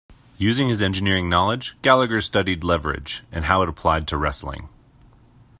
[0.39, 4.67] Using his engineering knowledge, Gallagher studied leverage, and how it applied to wrestling.